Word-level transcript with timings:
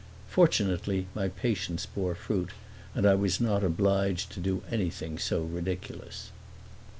Fortunately 0.27 1.05
my 1.13 1.27
patience 1.27 1.85
bore 1.85 2.15
fruit, 2.15 2.49
and 2.95 3.05
I 3.05 3.13
was 3.13 3.39
not 3.39 3.63
obliged 3.63 4.31
to 4.31 4.39
do 4.39 4.63
anything 4.71 5.19
so 5.19 5.43
ridiculous. 5.43 6.31